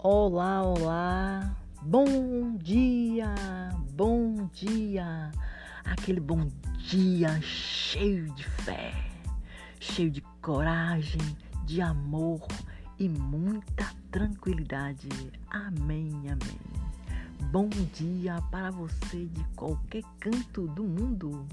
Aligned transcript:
Olá, 0.00 0.62
olá, 0.62 1.56
bom 1.82 2.56
dia, 2.56 3.34
bom 3.96 4.48
dia, 4.52 5.32
aquele 5.84 6.20
bom 6.20 6.46
dia 6.78 7.40
cheio 7.42 8.32
de 8.32 8.44
fé, 8.44 8.94
cheio 9.80 10.08
de 10.08 10.20
coragem, 10.40 11.20
de 11.64 11.80
amor 11.82 12.46
e 12.96 13.08
muita 13.08 13.92
tranquilidade. 14.12 15.08
Amém, 15.50 16.12
amém. 16.30 17.50
Bom 17.50 17.68
dia 17.92 18.40
para 18.52 18.70
você 18.70 19.26
de 19.26 19.44
qualquer 19.56 20.04
canto 20.20 20.68
do 20.68 20.84
mundo. 20.84 21.44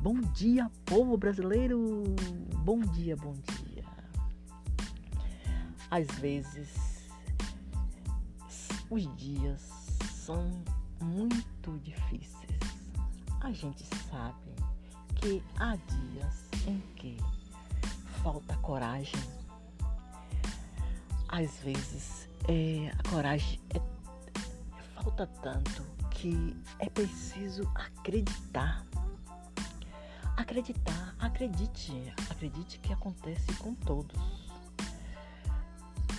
Bom 0.00 0.18
dia, 0.32 0.70
povo 0.86 1.18
brasileiro. 1.18 2.02
Bom 2.64 2.80
dia, 2.80 3.16
bom 3.16 3.34
dia. 3.34 3.84
Às 5.90 6.06
vezes 6.18 6.91
os 8.92 9.16
dias 9.16 9.62
são 10.12 10.62
muito 11.00 11.78
difíceis. 11.78 12.60
A 13.40 13.50
gente 13.50 13.82
sabe 14.10 14.54
que 15.16 15.42
há 15.58 15.76
dias 15.76 16.44
em 16.66 16.78
que 16.94 17.16
falta 18.22 18.54
coragem. 18.58 19.18
Às 21.26 21.56
vezes 21.60 22.28
é, 22.46 22.92
a 22.98 23.08
coragem 23.08 23.58
é, 23.70 23.80
falta 24.94 25.26
tanto 25.40 25.82
que 26.10 26.54
é 26.78 26.90
preciso 26.90 27.62
acreditar. 27.74 28.84
Acreditar, 30.36 31.16
acredite, 31.18 32.12
acredite 32.28 32.78
que 32.78 32.92
acontece 32.92 33.54
com 33.54 33.74
todos. 33.74 34.20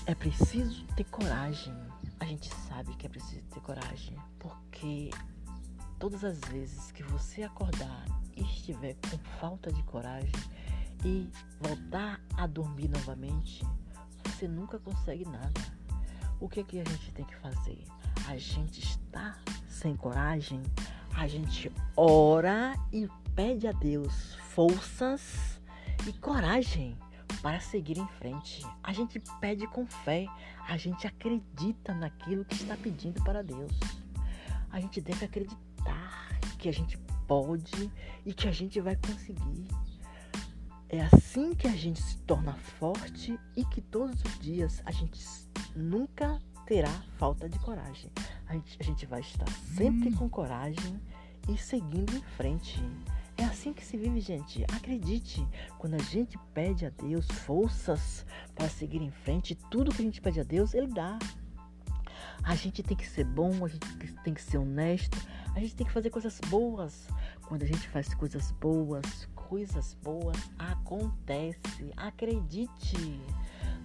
É 0.07 0.15
preciso 0.15 0.83
ter 0.95 1.03
coragem 1.03 1.71
a 2.23 2.25
gente 2.25 2.49
sabe 2.69 2.95
que 2.95 3.05
é 3.05 3.09
preciso 3.09 3.43
ter 3.47 3.59
coragem, 3.59 4.17
porque 4.39 5.09
todas 5.99 6.23
as 6.23 6.39
vezes 6.39 6.89
que 6.93 7.03
você 7.03 7.43
acordar 7.43 8.05
e 8.37 8.43
estiver 8.43 8.95
com 8.95 9.17
falta 9.41 9.69
de 9.73 9.83
coragem 9.83 10.31
e 11.03 11.29
voltar 11.59 12.21
a 12.37 12.47
dormir 12.47 12.87
novamente, 12.87 13.61
você 14.23 14.47
nunca 14.47 14.79
consegue 14.79 15.25
nada. 15.25 15.61
O 16.39 16.47
que, 16.47 16.61
é 16.61 16.63
que 16.63 16.79
a 16.79 16.83
gente 16.85 17.11
tem 17.11 17.25
que 17.25 17.35
fazer? 17.35 17.83
A 18.29 18.37
gente 18.37 18.79
está 18.79 19.37
sem 19.67 19.93
coragem, 19.93 20.63
a 21.17 21.27
gente 21.27 21.69
ora 21.97 22.73
e 22.93 23.05
pede 23.35 23.67
a 23.67 23.73
Deus 23.73 24.35
forças 24.35 25.59
e 26.07 26.13
coragem 26.13 26.97
para 27.41 27.59
seguir 27.59 27.97
em 27.97 28.07
frente. 28.07 28.65
A 28.83 28.93
gente 28.93 29.21
pede 29.39 29.67
com 29.67 29.85
fé, 29.85 30.25
a 30.67 30.77
gente 30.77 31.05
acredita 31.07 31.93
naquilo 31.93 32.45
que 32.45 32.55
está 32.55 32.75
pedindo 32.77 33.23
para 33.23 33.43
Deus. 33.43 33.71
A 34.69 34.79
gente 34.79 35.01
deve 35.01 35.25
acreditar 35.25 36.39
que 36.57 36.69
a 36.69 36.73
gente 36.73 36.97
pode 37.27 37.91
e 38.25 38.33
que 38.33 38.47
a 38.47 38.51
gente 38.51 38.79
vai 38.79 38.95
conseguir. 38.95 39.67
É 40.89 41.01
assim 41.01 41.53
que 41.55 41.67
a 41.67 41.75
gente 41.75 42.01
se 42.01 42.17
torna 42.19 42.53
forte 42.53 43.37
e 43.55 43.65
que 43.65 43.81
todos 43.81 44.21
os 44.23 44.39
dias 44.39 44.81
a 44.85 44.91
gente 44.91 45.19
nunca 45.75 46.39
terá 46.65 46.91
falta 47.17 47.49
de 47.49 47.57
coragem. 47.59 48.11
A 48.47 48.53
gente, 48.53 48.77
a 48.79 48.83
gente 48.83 49.05
vai 49.05 49.21
estar 49.21 49.49
sempre 49.75 50.09
hum. 50.09 50.15
com 50.15 50.29
coragem 50.29 51.01
e 51.49 51.57
seguindo 51.57 52.15
em 52.15 52.21
frente. 52.21 52.81
É 53.37 53.43
assim 53.45 53.73
que 53.73 53.83
se 53.83 53.97
vive, 53.97 54.19
gente. 54.19 54.63
Acredite, 54.73 55.45
quando 55.77 55.95
a 55.95 56.03
gente 56.03 56.37
pede 56.53 56.85
a 56.85 56.89
Deus 56.89 57.25
forças 57.27 58.25
para 58.53 58.69
seguir 58.69 59.01
em 59.01 59.11
frente, 59.11 59.55
tudo 59.69 59.93
que 59.93 60.01
a 60.01 60.05
gente 60.05 60.21
pede 60.21 60.39
a 60.39 60.43
Deus, 60.43 60.73
Ele 60.73 60.87
dá. 60.87 61.17
A 62.43 62.55
gente 62.55 62.83
tem 62.83 62.95
que 62.95 63.07
ser 63.07 63.23
bom, 63.25 63.65
a 63.65 63.67
gente 63.67 64.13
tem 64.23 64.33
que 64.33 64.41
ser 64.41 64.57
honesto, 64.57 65.17
a 65.55 65.59
gente 65.59 65.75
tem 65.75 65.85
que 65.85 65.93
fazer 65.93 66.09
coisas 66.09 66.39
boas. 66.49 67.07
Quando 67.47 67.63
a 67.63 67.65
gente 67.65 67.87
faz 67.89 68.13
coisas 68.13 68.51
boas, 68.51 69.27
coisas 69.35 69.95
boas 70.03 70.37
acontece. 70.57 71.91
Acredite. 71.95 73.21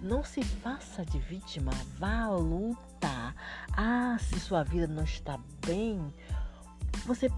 Não 0.01 0.23
se 0.23 0.43
faça 0.43 1.05
de 1.05 1.19
vítima, 1.19 1.71
vá 1.97 2.23
à 2.23 2.29
luta. 2.29 3.35
Ah, 3.73 4.17
se 4.19 4.39
sua 4.39 4.63
vida 4.63 4.87
não 4.87 5.03
está 5.03 5.37
bem, 5.65 6.13
você 7.05 7.29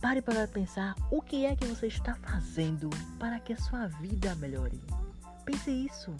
Pare 0.00 0.20
para 0.22 0.46
pensar 0.46 0.94
o 1.10 1.22
que 1.22 1.46
é 1.46 1.56
que 1.56 1.66
você 1.66 1.86
está 1.86 2.14
fazendo 2.16 2.90
para 3.18 3.40
que 3.40 3.52
a 3.52 3.56
sua 3.56 3.86
vida 3.86 4.34
melhore. 4.36 4.80
Pense 5.44 5.70
isso. 5.70 6.14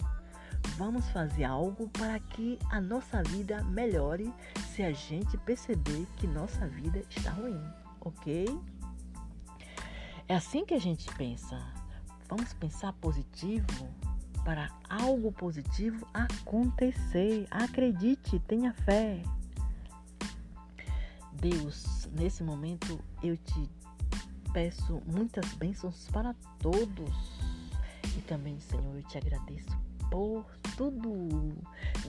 Vamos 0.77 1.07
fazer 1.09 1.43
algo 1.43 1.87
para 1.89 2.19
que 2.19 2.57
a 2.69 2.81
nossa 2.81 3.23
vida 3.23 3.63
melhore 3.63 4.33
se 4.73 4.83
a 4.83 4.91
gente 4.91 5.37
perceber 5.37 6.05
que 6.17 6.27
nossa 6.27 6.67
vida 6.67 7.01
está 7.09 7.31
ruim, 7.31 7.61
ok? 8.01 8.45
É 10.27 10.35
assim 10.35 10.65
que 10.65 10.73
a 10.73 10.79
gente 10.79 11.09
pensa. 11.15 11.57
Vamos 12.27 12.53
pensar 12.53 12.91
positivo 12.93 13.87
para 14.43 14.69
algo 14.89 15.31
positivo 15.31 16.05
acontecer. 16.13 17.47
Acredite, 17.49 18.39
tenha 18.39 18.73
fé. 18.73 19.21
Deus, 21.39 22.07
nesse 22.13 22.43
momento 22.43 22.99
eu 23.21 23.37
te 23.37 23.69
peço 24.51 25.01
muitas 25.05 25.53
bênçãos 25.53 26.07
para 26.11 26.33
todos. 26.59 27.39
E 28.17 28.21
também, 28.21 28.59
Senhor, 28.59 28.95
eu 28.95 29.03
te 29.03 29.17
agradeço 29.17 29.77
por 30.09 30.45
tudo. 30.75 31.53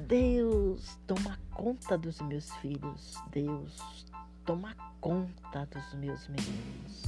Deus, 0.07 0.99
toma 1.07 1.39
conta 1.51 1.99
dos 1.99 2.21
meus 2.23 2.51
filhos. 2.57 3.17
Deus, 3.31 4.07
toma 4.45 4.75
conta 5.01 5.67
dos 5.67 5.95
meus 5.95 6.27
meninos. 6.29 7.05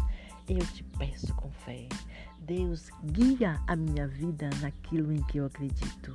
Eu 0.47 0.67
te 0.75 0.85
peço 0.99 1.35
com 1.37 1.51
fé. 1.51 1.89
Deus, 2.41 2.91
guia 3.05 3.63
a 3.67 3.77
minha 3.77 4.07
vida 4.07 4.51
naquilo 4.61 5.13
em 5.13 5.23
que 5.23 5.39
eu 5.39 5.47
acredito. 5.47 6.13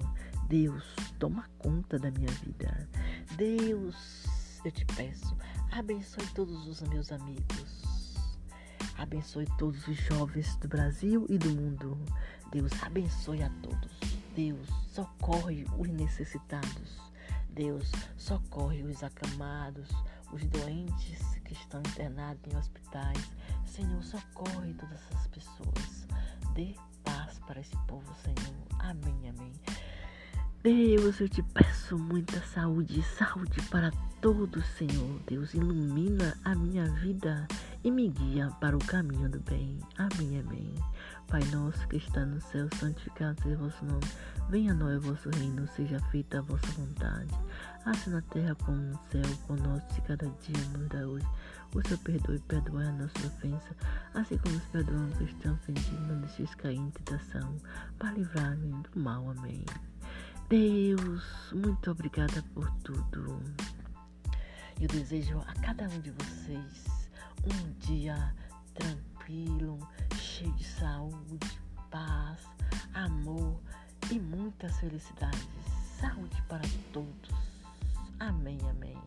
Deus, 0.47 0.83
toma 1.17 1.49
conta 1.57 1.97
da 1.97 2.11
minha 2.11 2.31
vida. 2.43 2.87
Deus, 3.37 4.25
eu 4.63 4.71
te 4.71 4.85
peço, 4.85 5.35
abençoe 5.77 6.25
todos 6.33 6.67
os 6.67 6.81
meus 6.81 7.11
amigos 7.11 7.85
abençoe 8.97 9.45
todos 9.57 9.87
os 9.87 9.97
jovens 9.97 10.55
do 10.57 10.67
Brasil 10.67 11.25
e 11.29 11.37
do 11.37 11.49
mundo. 11.49 11.97
Deus 12.51 12.71
abençoe 12.81 13.43
a 13.43 13.49
todos. 13.61 13.91
Deus 14.35 14.67
socorre 14.87 15.65
os 15.77 15.89
necessitados. 15.89 16.99
Deus 17.49 17.91
socorre 18.17 18.83
os 18.83 19.03
acamados, 19.03 19.89
os 20.31 20.45
doentes 20.45 21.35
que 21.45 21.53
estão 21.53 21.79
internados 21.81 22.41
em 22.51 22.57
hospitais. 22.57 23.31
Senhor, 23.65 24.03
socorre 24.03 24.73
todas 24.73 24.99
essas 25.11 25.27
pessoas. 25.27 26.07
Dê 26.53 26.75
paz 27.03 27.39
para 27.39 27.59
esse 27.59 27.77
povo, 27.87 28.13
Senhor. 28.23 28.55
Amém, 28.79 29.29
amém. 29.29 29.53
Deus, 30.65 31.21
eu 31.21 31.29
te 31.29 31.43
peço 31.43 31.95
muita 31.95 32.41
saúde, 32.41 33.03
saúde 33.03 33.61
para 33.69 33.91
todos, 34.19 34.65
Senhor. 34.65 35.21
Deus, 35.27 35.53
ilumina 35.53 36.35
a 36.43 36.55
minha 36.55 36.85
vida 36.85 37.47
e 37.83 37.91
me 37.91 38.09
guia 38.09 38.49
para 38.59 38.75
o 38.75 38.83
caminho 38.83 39.29
do 39.29 39.39
bem. 39.41 39.77
Amém, 39.95 40.39
amém. 40.39 40.73
Pai 41.27 41.43
nosso 41.53 41.87
que 41.87 41.97
está 41.97 42.25
no 42.25 42.41
céu, 42.41 42.67
santificado 42.79 43.39
seja 43.43 43.55
o 43.57 43.59
vosso 43.59 43.85
nome. 43.85 44.07
Venha 44.49 44.71
a 44.71 44.73
nós 44.73 44.97
o 44.97 45.01
vosso 45.01 45.29
reino, 45.37 45.67
seja 45.67 45.99
feita 46.09 46.39
a 46.39 46.41
vossa 46.41 46.65
vontade, 46.71 47.31
assim 47.85 48.09
na 48.09 48.21
terra 48.23 48.55
como 48.55 48.75
no 48.75 48.99
céu. 49.11 49.37
Com 49.45 49.53
nós 49.57 49.83
de 49.93 50.01
cada 50.01 50.25
dia 50.25 50.65
nos 50.75 50.87
dá 50.87 51.07
hoje. 51.07 51.27
O 51.75 51.87
Senhor 51.87 51.99
perdoe 51.99 52.37
e 52.37 52.39
perdoe 52.39 52.83
a 52.85 52.91
nossa 52.91 53.27
ofensa, 53.27 53.75
assim 54.15 54.35
como 54.39 54.55
nos 54.55 54.65
perdoamos 54.65 55.15
que 55.15 55.25
estão 55.25 55.53
ofendidos. 55.53 56.07
Não 56.07 56.21
deixes 56.21 56.55
cair 56.55 56.77
em 56.77 56.89
tentação, 56.89 57.55
para 57.99 58.13
livrar-me 58.13 58.71
do 58.81 58.99
mal. 58.99 59.29
Amém. 59.29 59.63
Deus, 60.47 61.23
muito 61.51 61.89
obrigada 61.89 62.43
por 62.53 62.69
tudo. 62.83 63.41
Eu 64.79 64.87
desejo 64.89 65.39
a 65.39 65.53
cada 65.61 65.85
um 65.85 65.99
de 66.01 66.11
vocês 66.11 67.09
um 67.43 67.71
dia 67.79 68.31
tranquilo, 68.75 69.79
cheio 70.15 70.53
de 70.53 70.63
saúde, 70.63 71.59
paz, 71.89 72.41
amor 72.93 73.59
e 74.11 74.19
muitas 74.19 74.77
felicidades. 74.77 75.47
Saúde 75.99 76.39
para 76.43 76.61
todos. 76.93 77.31
Amém, 78.19 78.59
amém. 78.69 78.97